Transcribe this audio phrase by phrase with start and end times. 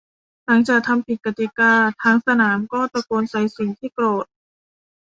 [0.45, 4.25] หลังจากทำผิดกติกาทั้งสนามก็ตะโกนใส่สิ่งที่โกรธ